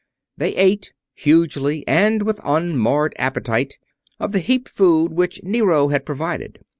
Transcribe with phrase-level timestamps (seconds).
[0.35, 3.77] They ate, hugely and with unmarred appetite,
[4.19, 6.65] of the heaped food which Nero had provided.